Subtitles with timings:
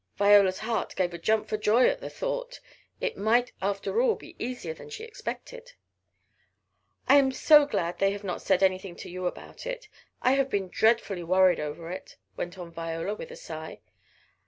[0.17, 2.59] Viola's heart gave a jump for joy at the thought.
[2.99, 5.73] It might after all be easier than she expected.
[7.07, 9.87] "I am so glad they have not said anything to you about it.
[10.23, 13.79] I have been dreadfully worried over it," went on Viola with a sigh.